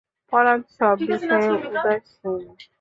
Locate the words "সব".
0.75-0.97